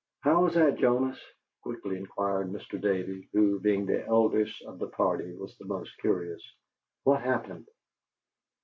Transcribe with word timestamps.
"How 0.21 0.43
was 0.45 0.55
that, 0.55 0.79
Jonas?" 0.79 1.19
quickly 1.61 1.95
inquired 1.95 2.49
Mr. 2.51 2.81
Davey, 2.81 3.29
who, 3.33 3.59
being 3.59 3.85
the 3.85 4.03
eldest 4.07 4.63
of 4.63 4.79
the 4.79 4.87
party, 4.87 5.31
was 5.35 5.55
the 5.59 5.65
most 5.65 5.95
curious. 5.99 6.41
"What 7.03 7.21
happened?" 7.21 7.67